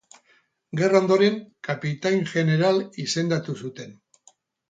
Gerra 0.79 1.01
ondoren, 1.01 1.35
kapitain-jeneral 1.67 2.81
izendatu 3.05 3.57
zuten. 3.67 3.93